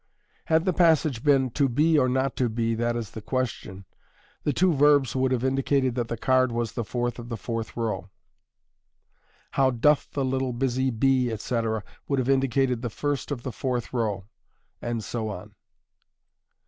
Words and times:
Had 0.45 0.65
the 0.65 0.73
passage 0.73 1.23
been" 1.23 1.51
To 1.51 1.69
be, 1.69 1.99
or 1.99 2.09
not 2.09 2.35
to 2.37 2.49
be, 2.49 2.73
that 2.73 2.95
is 2.95 3.11
the 3.11 3.21
question/' 3.21 3.83
the 4.43 4.51
two 4.51 4.73
verbs 4.73 5.15
would 5.15 5.31
have 5.31 5.43
indicated 5.43 5.93
that 5.93 6.07
the 6.07 6.17
card 6.17 6.51
was 6.51 6.71
the 6.71 6.83
fourth 6.83 7.19
of 7.19 7.29
the 7.29 7.37
fourth 7.37 7.77
row. 7.77 8.09
How 9.51 9.69
doth 9.69 10.09
the 10.13 10.25
little 10.25 10.53
busy 10.53 10.89
bee," 10.89 11.31
etc., 11.31 11.83
would 12.07 12.17
have 12.17 12.29
indicated 12.29 12.81
the 12.81 12.89
first 12.89 13.29
of 13.29 13.43
tne 13.43 13.51
fourth 13.51 13.93
row, 13.93 14.25
and 14.81 15.03
so 15.03 15.29
on. 15.29 15.53